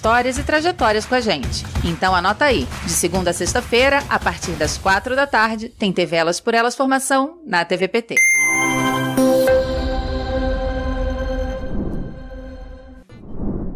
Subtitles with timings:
[0.00, 1.62] histórias e trajetórias com a gente.
[1.84, 6.16] Então anota aí, de segunda a sexta-feira, a partir das quatro da tarde, tem TV
[6.16, 8.14] Elas por Elas Formação na TVPT.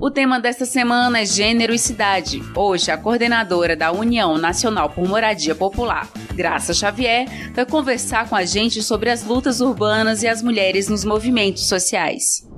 [0.00, 2.42] O tema desta semana é Gênero e Cidade.
[2.56, 8.46] Hoje, a coordenadora da União Nacional por Moradia Popular, Graça Xavier, vai conversar com a
[8.46, 12.53] gente sobre as lutas urbanas e as mulheres nos movimentos sociais.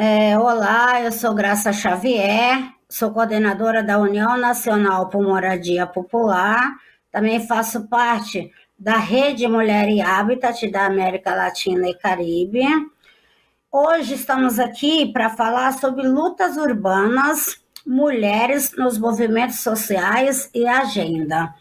[0.00, 6.70] É, olá, eu sou Graça Xavier, sou coordenadora da União Nacional por Moradia Popular,
[7.10, 12.62] também faço parte da Rede Mulher e Habitat da América Latina e Caribe.
[13.72, 21.52] Hoje estamos aqui para falar sobre lutas urbanas, mulheres nos movimentos sociais e agenda.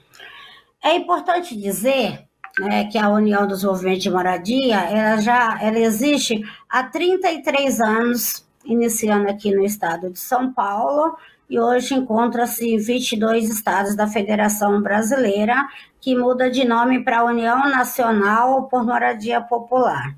[0.84, 2.27] É importante dizer
[2.60, 7.80] né, que é a União dos Movimentos de Moradia, ela já ela existe há 33
[7.80, 11.16] anos, iniciando aqui no estado de São Paulo,
[11.50, 15.56] e hoje encontra-se em 22 estados da Federação Brasileira,
[16.02, 20.16] que muda de nome para União Nacional por Moradia Popular.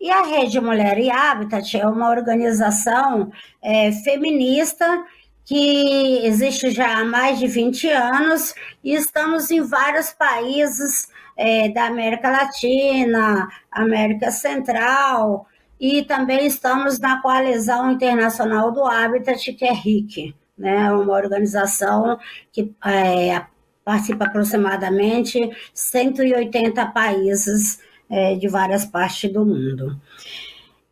[0.00, 5.04] E a Rede Mulher e Habitat é uma organização é, feminista
[5.44, 11.86] que existe já há mais de 20 anos e estamos em vários países é, da
[11.86, 15.46] América Latina, América Central,
[15.80, 22.18] e também estamos na Coalizão Internacional do Habitat, que é RIC, né, uma organização
[22.52, 23.44] que é,
[23.84, 25.38] participa aproximadamente
[25.74, 30.00] 180 países é, de várias partes do mundo.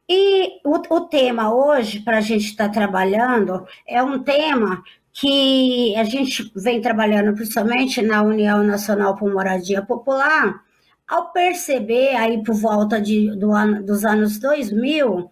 [0.09, 5.95] E o, o tema hoje, para a gente estar tá trabalhando, é um tema que
[5.97, 10.63] a gente vem trabalhando principalmente na União Nacional por Moradia Popular,
[11.07, 15.31] ao perceber aí por volta de, do ano, dos anos 2000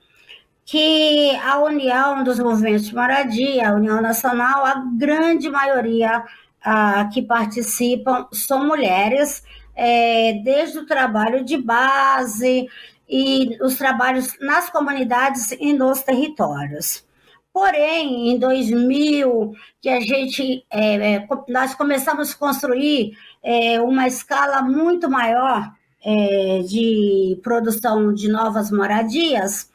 [0.71, 6.23] que a união dos movimentos de moradia, a União Nacional, a grande maioria
[6.63, 9.43] ah, que participam são mulheres,
[9.75, 12.69] é, desde o trabalho de base
[13.09, 17.05] e os trabalhos nas comunidades e nos territórios.
[17.53, 23.12] Porém, em 2000, que a gente, é, é, nós começamos a construir
[23.43, 25.72] é, uma escala muito maior
[26.05, 29.69] é, de produção de novas moradias,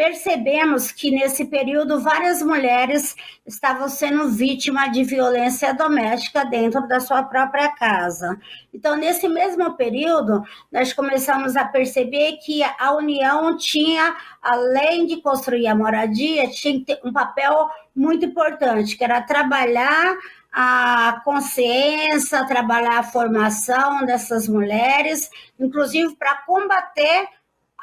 [0.00, 3.14] percebemos que nesse período várias mulheres
[3.46, 8.40] estavam sendo vítimas de violência doméstica dentro da sua própria casa.
[8.72, 15.66] Então, nesse mesmo período, nós começamos a perceber que a União tinha, além de construir
[15.66, 20.16] a moradia, tinha um papel muito importante, que era trabalhar
[20.50, 27.28] a consciência, trabalhar a formação dessas mulheres, inclusive para combater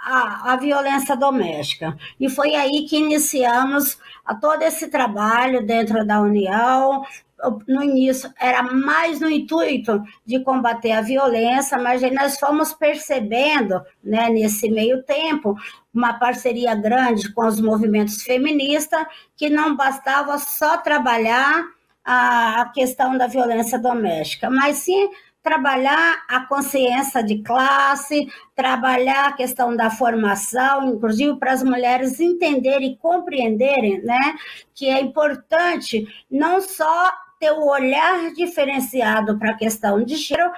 [0.03, 1.97] a, a violência doméstica.
[2.19, 3.97] E foi aí que iniciamos
[4.41, 7.03] todo esse trabalho dentro da União.
[7.67, 14.29] No início era mais no intuito de combater a violência, mas nós fomos percebendo, né,
[14.29, 15.55] nesse meio tempo,
[15.93, 19.05] uma parceria grande com os movimentos feministas,
[19.35, 21.63] que não bastava só trabalhar
[22.03, 25.09] a questão da violência doméstica, mas sim
[25.47, 32.91] trabalhar a consciência de classe, trabalhar a questão da formação, inclusive para as mulheres entenderem
[32.91, 34.35] e compreenderem, né,
[34.75, 40.51] que é importante não só ter o olhar diferenciado para a questão de gênero,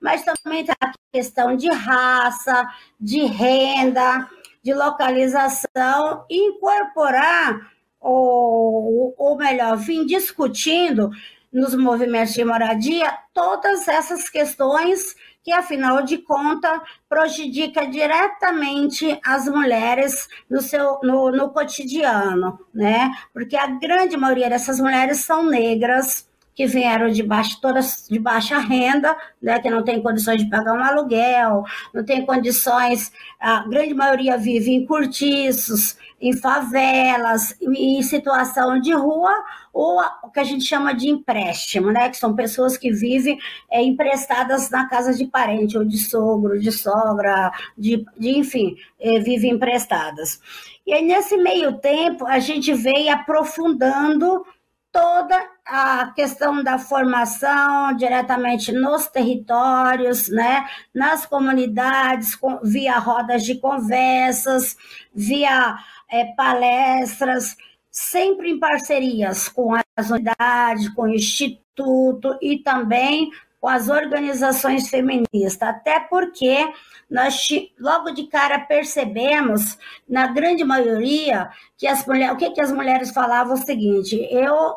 [0.00, 2.66] mas também a questão de raça,
[2.98, 4.26] de renda,
[4.62, 7.60] de localização, incorporar,
[8.00, 11.10] ou, ou melhor, vir discutindo
[11.52, 20.28] nos movimentos de moradia todas essas questões que, afinal de contas, prejudica diretamente as mulheres
[20.48, 23.10] no seu no, no cotidiano, né?
[23.32, 28.58] Porque a grande maioria dessas mulheres são negras, que vieram de, baixo, todas de baixa
[28.58, 31.64] renda, né, que não tem condições de pagar um aluguel,
[31.94, 39.32] não tem condições, a grande maioria vive em cortiços, em favelas, em situação de rua,
[39.72, 42.10] ou o que a gente chama de empréstimo, né?
[42.10, 43.38] Que são pessoas que vivem
[43.70, 49.18] é, emprestadas na casa de parente, ou de sogro, de sogra, de, de enfim, é,
[49.18, 50.40] vivem emprestadas.
[50.86, 54.44] E aí, nesse meio tempo, a gente veio aprofundando
[54.92, 64.76] toda a questão da formação diretamente nos territórios, né, nas comunidades, via rodas de conversas,
[65.14, 65.76] via
[66.10, 67.56] é, palestras,
[67.90, 75.60] sempre em parcerias com as unidades, com o Instituto e também com as organizações feministas,
[75.60, 76.72] até porque
[77.10, 77.46] nós
[77.78, 79.76] logo de cara percebemos,
[80.08, 84.76] na grande maioria, que as mulheres, o que, que as mulheres falavam o seguinte, eu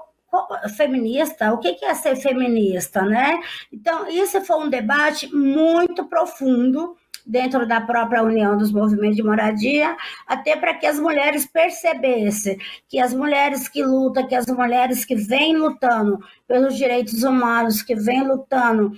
[0.76, 3.40] feminista, o que é ser feminista, né?
[3.72, 9.96] Então, isso foi um debate muito profundo dentro da própria União dos Movimentos de Moradia,
[10.28, 15.16] até para que as mulheres percebessem que as mulheres que lutam, que as mulheres que
[15.16, 18.94] vêm lutando pelos direitos humanos, que vêm lutando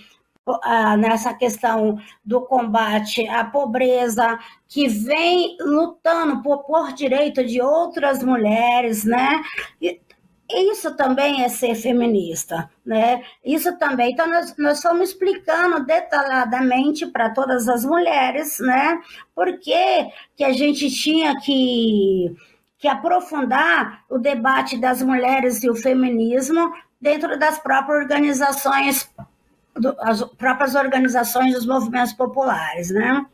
[0.64, 4.38] ah, nessa questão do combate à pobreza,
[4.68, 9.42] que vem lutando por, por direito de outras mulheres, né?
[9.82, 10.00] E
[10.52, 13.24] isso também é ser feminista, né?
[13.44, 14.12] Isso também.
[14.12, 19.02] Então, nós, nós fomos explicando detalhadamente para todas as mulheres, né?
[19.34, 22.36] Por que, que a gente tinha que,
[22.78, 26.72] que aprofundar o debate das mulheres e o feminismo
[27.02, 29.10] dentro das próprias organizações,
[29.74, 33.26] do, as próprias organizações dos movimentos populares, né?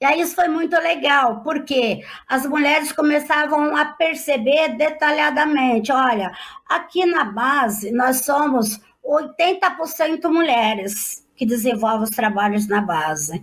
[0.00, 6.32] E aí isso foi muito legal, porque as mulheres começavam a perceber detalhadamente, olha,
[6.68, 13.42] aqui na base nós somos 80% mulheres que desenvolvem os trabalhos na base.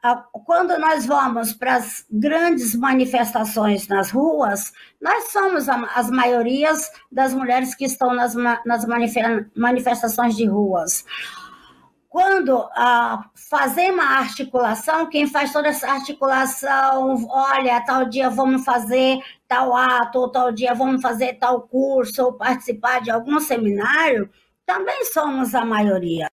[0.00, 4.72] Ah, quando nós vamos para as grandes manifestações nas ruas,
[5.02, 8.32] nós somos as maiorias das mulheres que estão nas,
[8.64, 8.86] nas
[9.56, 11.04] manifestações de ruas
[12.08, 19.18] quando ah, fazer uma articulação, quem faz toda essa articulação, olha, tal dia vamos fazer
[19.46, 24.30] tal ato, ou tal dia vamos fazer tal curso, ou participar de algum seminário,
[24.64, 26.28] também somos a maioria.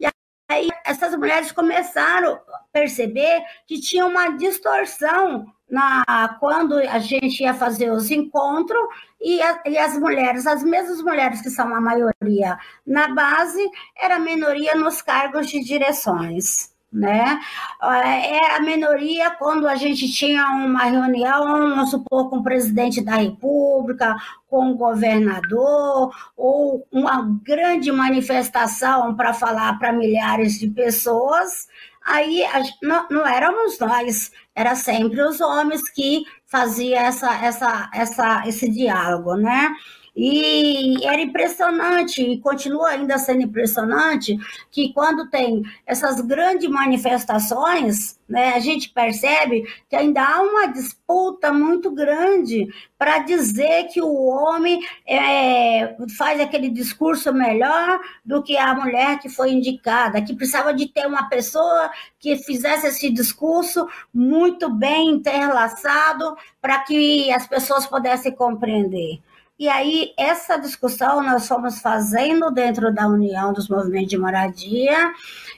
[0.00, 0.06] E
[0.48, 7.52] aí essas mulheres começaram a perceber que tinha uma distorção na, quando a gente ia
[7.52, 8.80] fazer os encontros
[9.20, 14.16] e, a, e, as mulheres, as mesmas mulheres que são a maioria na base, era
[14.16, 16.75] a minoria nos cargos de direções.
[16.92, 17.38] Né?
[17.82, 23.16] É a minoria quando a gente tinha uma reunião, vamos supor, com o presidente da
[23.16, 24.16] República,
[24.48, 31.66] com o governador, ou uma grande manifestação para falar para milhares de pessoas,
[32.06, 32.44] aí
[32.82, 39.34] não, não éramos nós, era sempre os homens que faziam essa, essa, essa, esse diálogo,
[39.34, 39.74] né?
[40.16, 44.38] E era impressionante, e continua ainda sendo impressionante,
[44.70, 51.52] que quando tem essas grandes manifestações, né, a gente percebe que ainda há uma disputa
[51.52, 52.66] muito grande
[52.98, 59.28] para dizer que o homem é, faz aquele discurso melhor do que a mulher que
[59.28, 66.36] foi indicada, que precisava de ter uma pessoa que fizesse esse discurso muito bem interlaçado
[66.60, 69.20] para que as pessoas pudessem compreender.
[69.58, 75.12] E aí, essa discussão nós fomos fazendo dentro da União dos Movimentos de Moradia,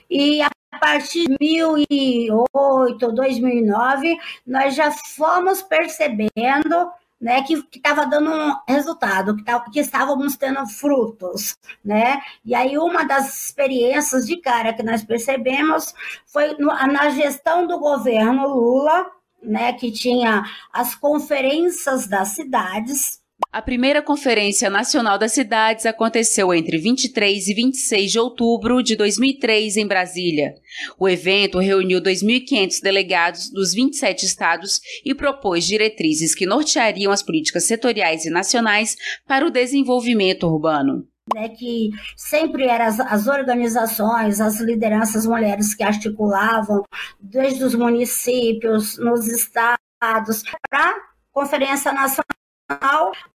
[0.09, 0.49] e a
[0.79, 4.17] partir de 2008, 2009,
[4.47, 10.65] nós já fomos percebendo né, que estava dando um resultado, que, tava, que estávamos tendo
[10.67, 12.21] frutos, né?
[12.45, 15.93] E aí uma das experiências de cara que nós percebemos
[16.25, 19.11] foi no, na gestão do governo Lula,
[19.43, 23.21] né, que tinha as conferências das cidades,
[23.51, 29.77] a primeira Conferência Nacional das Cidades aconteceu entre 23 e 26 de outubro de 2003
[29.77, 30.53] em Brasília.
[30.99, 37.63] O evento reuniu 2.500 delegados dos 27 estados e propôs diretrizes que norteariam as políticas
[37.63, 38.95] setoriais e nacionais
[39.27, 41.07] para o desenvolvimento urbano.
[41.33, 46.83] Né, que sempre eram as, as, organizações, as lideranças mulheres que articulavam,
[47.19, 50.95] desde os municípios, nos estados, para a
[51.31, 52.38] Conferência Nacional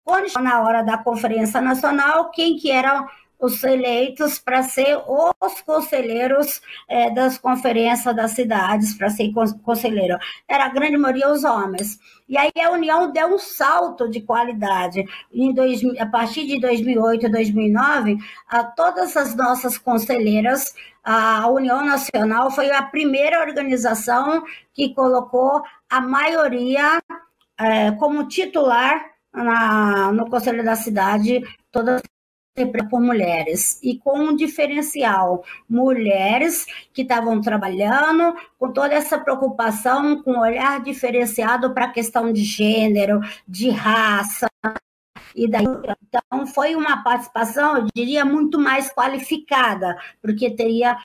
[0.03, 3.07] quando na hora da Conferência Nacional, quem que eram
[3.41, 9.31] os eleitos para ser os conselheiros é, das conferências das cidades, para ser
[9.63, 10.17] conselheiro.
[10.47, 11.99] Era a grande maioria os homens.
[12.29, 15.03] E aí a União deu um salto de qualidade.
[15.33, 21.83] Em dois, a partir de 2008 e 2009, a, todas as nossas conselheiras, a União
[21.83, 27.01] Nacional foi a primeira organização que colocou a maioria
[27.57, 32.01] é, como titular na, no Conselho da Cidade, todas
[32.89, 33.79] por mulheres.
[33.81, 40.81] E com um diferencial, mulheres que estavam trabalhando com toda essa preocupação, com um olhar
[40.81, 44.47] diferenciado para a questão de gênero, de raça,
[45.33, 50.97] E daí, então, foi uma participação, eu diria, muito mais qualificada, porque teria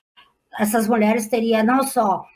[0.58, 2.26] essas mulheres teriam não só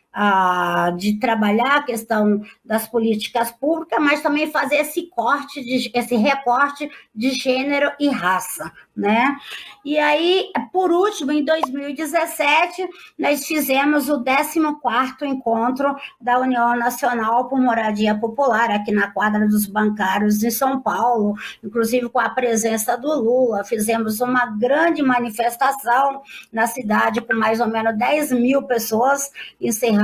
[0.97, 6.91] de trabalhar a questão das políticas públicas, mas também fazer esse corte, de, esse recorte
[7.15, 9.37] de gênero e raça, né?
[9.85, 12.89] E aí, por último, em 2017,
[13.19, 19.67] nós fizemos o 14º encontro da União Nacional por Moradia Popular, aqui na quadra dos
[19.67, 26.21] bancários em São Paulo, inclusive com a presença do Lula, fizemos uma grande manifestação
[26.53, 30.00] na cidade com mais ou menos 10 mil pessoas, encerrando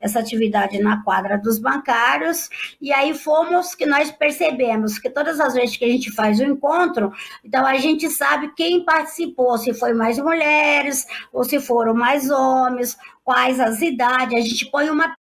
[0.00, 2.48] essa atividade na quadra dos bancários,
[2.80, 6.44] e aí fomos que nós percebemos que todas as vezes que a gente faz o
[6.44, 7.12] encontro,
[7.44, 12.96] então a gente sabe quem participou, se foi mais mulheres ou se foram mais homens,
[13.24, 14.36] quais as idades.
[14.36, 15.14] A gente põe uma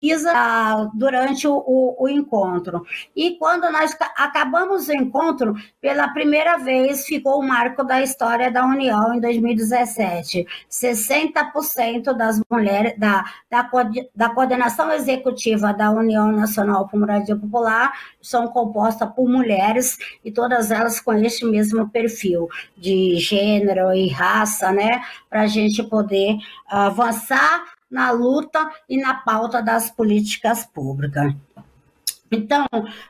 [0.00, 2.84] pesquisa durante o, o, o, encontro.
[3.14, 8.64] E quando nós acabamos o encontro, pela primeira vez ficou o marco da história da
[8.64, 10.46] União em 2017.
[10.70, 13.70] 60% das mulheres da, da,
[14.14, 20.70] da coordenação executiva da União Nacional por Moradia Popular são compostas por mulheres e todas
[20.70, 25.02] elas com este mesmo perfil de gênero e raça, né?
[25.28, 31.34] Para a gente poder avançar na luta e na pauta das políticas públicas.
[32.32, 32.64] Então,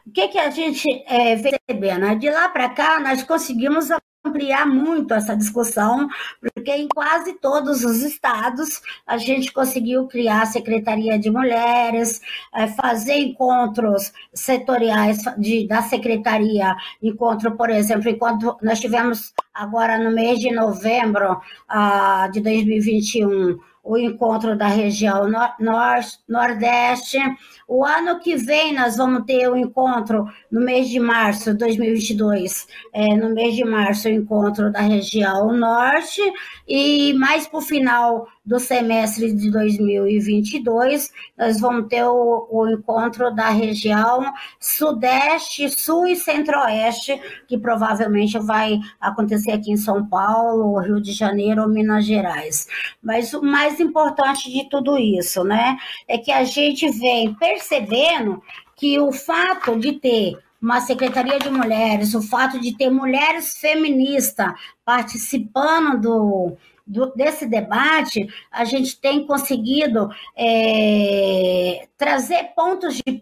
[0.06, 2.18] o que, que a gente é, percebendo?
[2.18, 3.90] De lá para cá, nós conseguimos
[4.24, 6.08] ampliar muito essa discussão,
[6.40, 12.20] porque em quase todos os estados a gente conseguiu criar a Secretaria de Mulheres,
[12.54, 20.14] é, fazer encontros setoriais de, da Secretaria, encontro, por exemplo, enquanto nós tivemos agora no
[20.14, 27.18] mês de novembro ah, de 2021 o encontro da região norte, nordeste.
[27.66, 32.66] O ano que vem nós vamos ter o encontro no mês de março de 2022,
[32.92, 36.20] é, no mês de março o encontro da região norte
[36.68, 43.32] e mais para o final do semestre de 2022, nós vamos ter o, o, encontro
[43.32, 51.00] da região Sudeste, Sul e Centro-Oeste, que provavelmente vai acontecer aqui em São Paulo, Rio
[51.00, 52.66] de Janeiro ou Minas Gerais.
[53.00, 55.76] Mas o mais importante de tudo isso, né,
[56.08, 58.42] é que a gente vem percebendo
[58.74, 64.52] que o fato de ter uma secretaria de mulheres, o fato de ter mulheres feministas
[64.84, 66.56] participando do,
[66.90, 73.20] do, desse debate, a gente tem conseguido é, trazer pontos de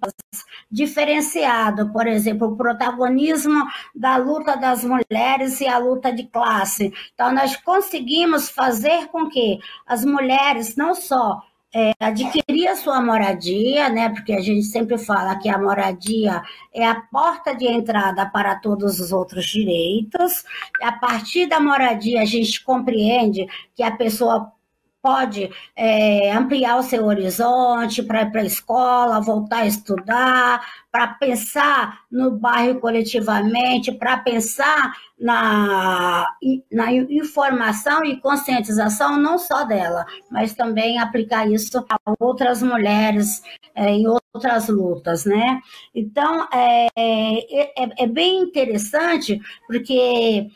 [0.71, 6.93] diferenciado, por exemplo, o protagonismo da luta das mulheres e a luta de classe.
[7.15, 11.43] Então, nós conseguimos fazer com que as mulheres não só
[11.75, 14.09] é, adquirir a sua moradia, né?
[14.09, 16.43] Porque a gente sempre fala que a moradia
[16.75, 20.45] é a porta de entrada para todos os outros direitos.
[20.83, 24.53] A partir da moradia, a gente compreende que a pessoa
[25.03, 31.09] pode é, ampliar o seu horizonte para ir para a escola, voltar a estudar, para
[31.09, 36.27] pensar no bairro coletivamente, para pensar na,
[36.71, 43.43] na informação e conscientização não só dela, mas também aplicar isso a outras mulheres
[43.75, 45.61] é, em outras lutas, né?
[45.95, 50.49] Então, é, é, é bem interessante, porque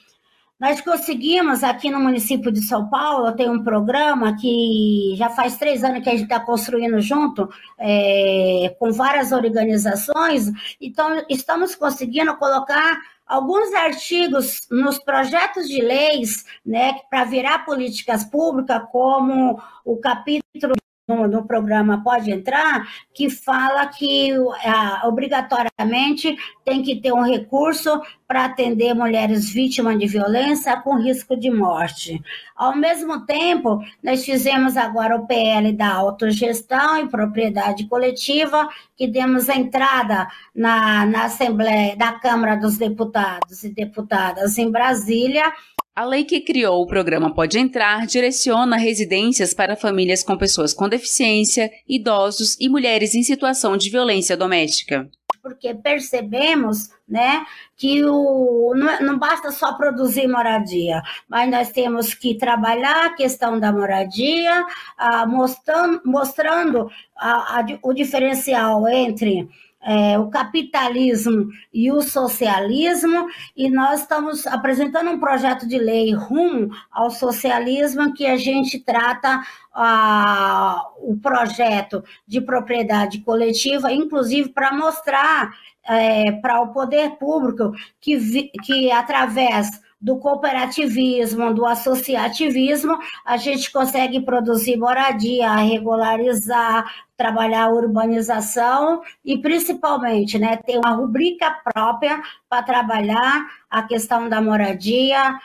[0.62, 5.82] nós conseguimos aqui no município de São Paulo, tem um programa que já faz três
[5.82, 12.96] anos que a gente está construindo junto, é, com várias organizações, então estamos conseguindo colocar
[13.26, 20.76] alguns artigos nos projetos de leis, né, para virar políticas públicas, como o capítulo
[21.16, 24.32] no, no, programa Pode Entrar, que fala que
[24.64, 31.36] ah, obrigatoriamente tem que ter um recurso para atender mulheres vítimas de violência com risco
[31.36, 32.22] de morte.
[32.56, 39.48] Ao mesmo tempo, nós fizemos agora o PL da autogestão e propriedade coletiva, que demos
[39.48, 45.52] entrada na, na Assembleia da Câmara dos Deputados e Deputadas em Brasília,
[45.94, 50.88] a lei que criou o programa Pode Entrar direciona residências para famílias com pessoas com
[50.88, 55.08] deficiência, idosos e mulheres em situação de violência doméstica.
[55.42, 57.44] Porque percebemos né,
[57.76, 63.60] que o, não, não basta só produzir moradia, mas nós temos que trabalhar a questão
[63.60, 64.64] da moradia,
[64.96, 69.48] ah, mostrando, mostrando a, a, o diferencial entre
[69.82, 76.70] é, o capitalismo e o socialismo, e nós estamos apresentando um projeto de lei rumo
[76.90, 79.42] ao socialismo que a gente trata
[79.74, 85.50] ah, o projeto de propriedade coletiva, inclusive para mostrar
[85.84, 89.68] é, para o poder público que, que através
[90.02, 96.84] do cooperativismo, do associativismo, a gente consegue produzir moradia, regularizar,
[97.16, 104.40] trabalhar a urbanização e principalmente, né, ter uma rubrica própria para trabalhar a questão da
[104.40, 105.38] moradia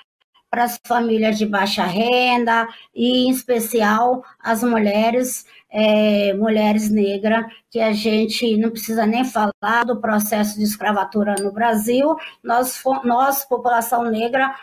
[0.57, 7.79] para as famílias de baixa renda e, em especial, as mulheres é, mulheres negras, que
[7.79, 14.05] a gente não precisa nem falar do processo de escravatura no Brasil, nós, nós população
[14.05, 14.55] negra,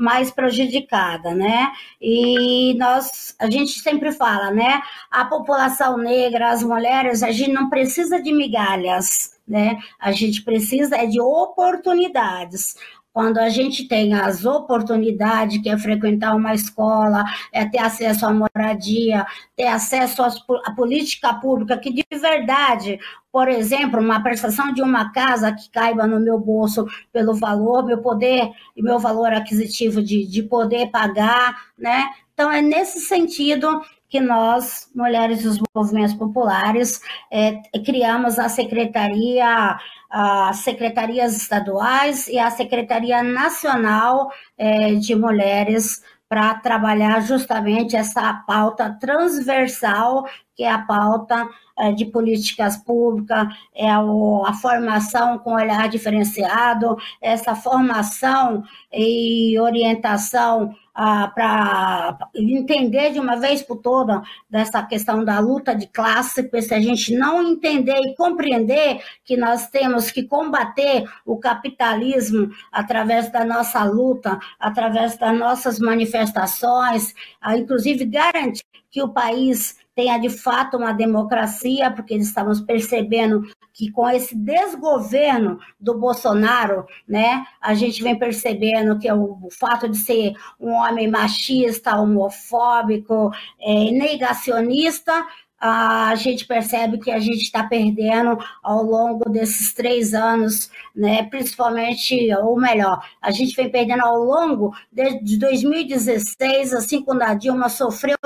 [0.00, 1.70] mais prejudicada, né?
[2.00, 4.80] E nós, a gente sempre fala, né?
[5.10, 9.78] A população negra, as mulheres, a gente não precisa de migalhas, né?
[10.00, 12.74] A gente precisa é de oportunidades
[13.12, 18.32] quando a gente tem as oportunidades, que é frequentar uma escola, é ter acesso à
[18.32, 19.26] moradia,
[19.56, 22.98] ter acesso à política pública, que de verdade,
[23.32, 27.98] por exemplo, uma prestação de uma casa que caiba no meu bolso pelo valor, meu
[27.98, 32.08] poder e meu valor aquisitivo de, de poder pagar, né?
[32.32, 37.00] Então, é nesse sentido que nós, mulheres dos movimentos populares,
[37.30, 39.78] é, criamos a Secretaria
[40.10, 48.96] as secretarias estaduais e a Secretaria Nacional é, de Mulheres para trabalhar justamente essa pauta
[49.00, 50.24] transversal,
[50.56, 51.48] que é a pauta
[51.90, 62.18] de políticas públicas, é a formação com olhar diferenciado, essa formação e orientação ah, para
[62.34, 66.80] entender de uma vez por toda dessa questão da luta de classe, porque se a
[66.80, 73.82] gente não entender e compreender que nós temos que combater o capitalismo através da nossa
[73.84, 80.92] luta, através das nossas manifestações, ah, inclusive garantir que o país tenha de fato uma
[80.92, 83.42] democracia, porque estamos percebendo
[83.72, 89.88] que com esse desgoverno do Bolsonaro, né, a gente vem percebendo que é o, fato
[89.88, 95.26] de ser um homem machista, homofóbico, é, negacionista,
[95.60, 102.34] a gente percebe que a gente está perdendo ao longo desses três anos, né, principalmente,
[102.36, 104.74] ou melhor, a gente vem perdendo ao longo
[105.22, 108.16] de 2016, assim quando a Dilma sofreu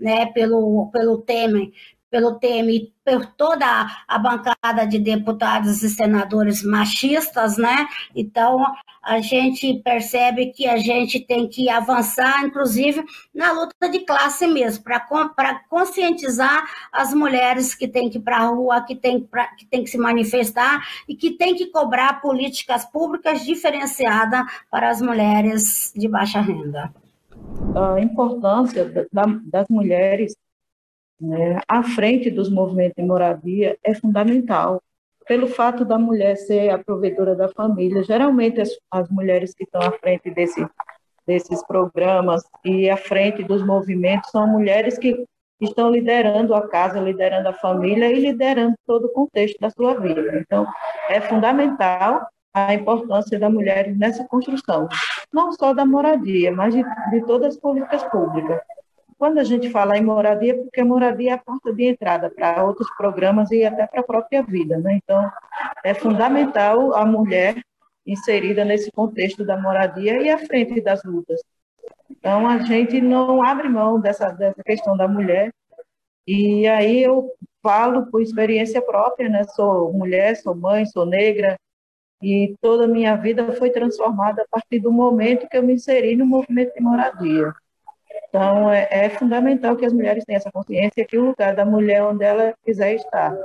[0.00, 1.70] né, pelo, pelo Temer,
[2.12, 3.66] pelo Temer, por toda
[4.06, 7.88] a bancada de deputados e senadores machistas, né?
[8.14, 8.62] Então,
[9.02, 13.02] a gente percebe que a gente tem que avançar, inclusive,
[13.34, 18.46] na luta de classe mesmo, para conscientizar as mulheres que têm que ir para a
[18.46, 22.84] rua, que têm pra, que, tem que se manifestar e que têm que cobrar políticas
[22.84, 26.92] públicas diferenciadas para as mulheres de baixa renda.
[27.74, 30.36] A importância das mulheres
[31.22, 34.82] né, à frente dos movimentos de moradia é fundamental.
[35.26, 39.80] Pelo fato da mulher ser a provedora da família, geralmente as, as mulheres que estão
[39.80, 40.66] à frente desse,
[41.24, 45.24] desses programas e à frente dos movimentos são mulheres que
[45.60, 50.38] estão liderando a casa, liderando a família e liderando todo o contexto da sua vida.
[50.40, 50.66] Então,
[51.08, 54.88] é fundamental a importância da mulher nessa construção,
[55.32, 58.60] não só da moradia, mas de, de todas as políticas públicas.
[59.22, 62.64] Quando a gente fala em moradia, porque a moradia é a porta de entrada para
[62.64, 64.98] outros programas e até para a própria vida, né?
[65.00, 65.30] Então,
[65.84, 67.54] é fundamental a mulher
[68.04, 71.40] inserida nesse contexto da moradia e à frente das lutas.
[72.10, 75.52] Então, a gente não abre mão dessa, dessa questão da mulher.
[76.26, 77.30] E aí eu
[77.62, 79.44] falo por experiência própria, né?
[79.44, 81.56] Sou mulher, sou mãe, sou negra,
[82.20, 86.16] e toda a minha vida foi transformada a partir do momento que eu me inseri
[86.16, 87.54] no movimento de moradia.
[88.32, 92.02] Então, é, é, fundamental que as mulheres tenham essa consciência que o lugar da mulher
[92.02, 93.36] onde ela quiser estar.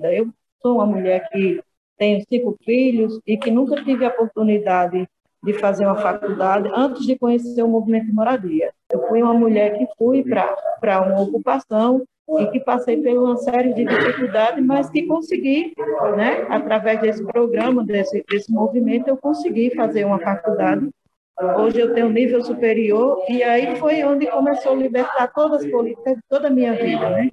[0.00, 1.62] Eu sou uma mulher que
[1.96, 5.08] tenho cinco filhos e que nunca tive a oportunidade
[5.44, 8.72] de fazer uma faculdade antes de conhecer o movimento de moradia.
[8.90, 12.02] Eu fui uma mulher que fui para uma ocupação
[12.40, 15.72] e que passei por uma série de dificuldades, mas que consegui,
[16.16, 20.90] né, através desse programa, desse, desse movimento, eu consegui fazer uma faculdade
[21.40, 25.70] Hoje eu tenho um nível superior e aí foi onde começou a libertar todas as
[25.70, 27.30] políticas de toda a minha vida, né?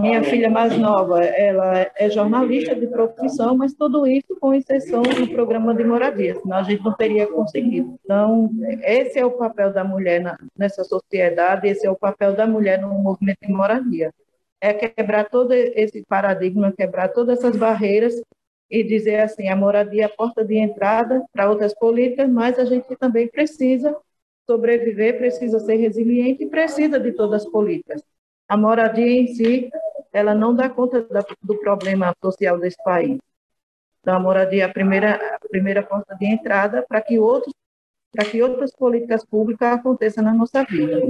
[0.00, 5.26] Minha filha mais nova, ela é jornalista de profissão, mas tudo isso com exceção do
[5.28, 7.98] programa de moradia, senão a gente não teria conseguido.
[8.04, 8.50] Então,
[8.82, 12.80] esse é o papel da mulher na, nessa sociedade, esse é o papel da mulher
[12.80, 14.12] no movimento de moradia.
[14.60, 18.14] É quebrar todo esse paradigma, quebrar todas essas barreiras
[18.70, 22.64] e dizer assim, a moradia é a porta de entrada para outras políticas, mas a
[22.64, 23.96] gente também precisa
[24.46, 28.02] sobreviver, precisa ser resiliente e precisa de todas as políticas.
[28.48, 29.70] A moradia em si,
[30.12, 33.18] ela não dá conta da, do problema social desse país.
[34.00, 37.52] Então, a moradia é a primeira, a primeira porta de entrada para que outros
[38.12, 41.00] para que outras políticas públicas aconteçam na nossa vida.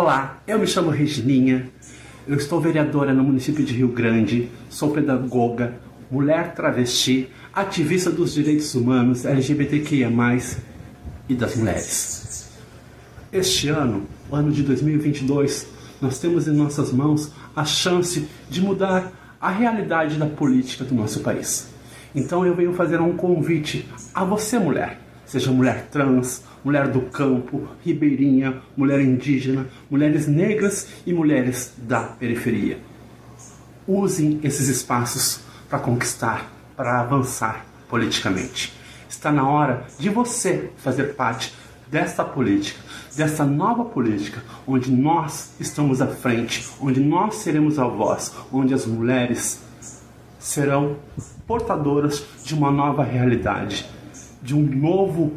[0.00, 1.68] Olá, eu me chamo Regininha,
[2.24, 5.74] eu estou vereadora no município de Rio Grande, sou pedagoga,
[6.08, 10.08] mulher travesti, ativista dos direitos humanos, LGBTQIA+,
[11.28, 12.48] e das mulheres.
[13.32, 15.66] Este ano, o ano de 2022,
[16.00, 21.22] nós temos em nossas mãos a chance de mudar a realidade da política do nosso
[21.22, 21.70] país.
[22.14, 23.84] Então eu venho fazer um convite
[24.14, 31.12] a você, mulher, seja mulher trans, mulher do campo, ribeirinha, mulher indígena, mulheres negras e
[31.12, 32.78] mulheres da periferia.
[33.86, 38.72] Usem esses espaços para conquistar, para avançar politicamente.
[39.08, 41.54] Está na hora de você fazer parte
[41.90, 42.80] dessa política,
[43.16, 48.86] dessa nova política, onde nós estamos à frente, onde nós seremos a voz, onde as
[48.86, 49.60] mulheres
[50.38, 50.96] serão
[51.46, 53.88] portadoras de uma nova realidade,
[54.42, 55.32] de um novo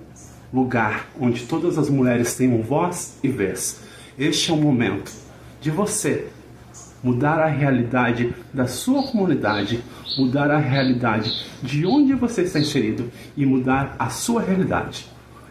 [0.54, 3.82] lugar onde todas as mulheres tenham voz e vez.
[4.18, 5.12] Este é o momento
[5.60, 6.28] de você
[7.04, 9.84] mudar a realidade da sua comunidade,
[10.18, 15.08] mudar a realidade de onde você está inserido e mudar a sua realidade.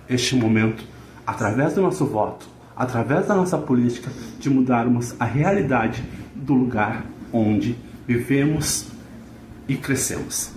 [0.09, 0.85] Este momento,
[1.27, 7.77] através do nosso voto, através da nossa política, de mudarmos a realidade do lugar onde
[8.07, 8.87] vivemos
[9.69, 10.53] e crescemos.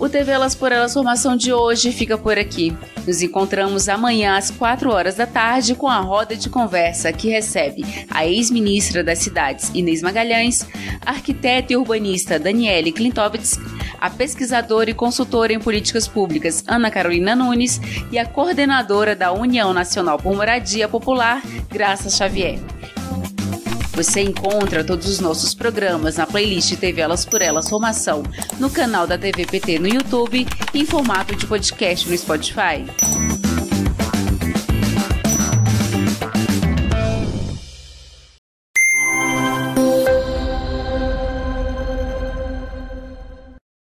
[0.00, 2.76] O TV Elas por Elas Formação de hoje fica por aqui.
[3.04, 7.84] Nos encontramos amanhã às 4 horas da tarde com a roda de conversa que recebe
[8.08, 10.64] a ex-ministra das Cidades, Inês Magalhães,
[11.04, 13.58] arquiteta e urbanista Daniele Klintovitz,
[14.00, 17.80] a pesquisadora e consultora em políticas públicas Ana Carolina Nunes
[18.12, 22.77] e a coordenadora da União Nacional por Moradia Popular, Graça Xavier.
[23.98, 28.22] Você encontra todos os nossos programas na playlist TV Elas por Elas Formação,
[28.60, 33.47] no canal da TVPT no YouTube e em formato de podcast no Spotify.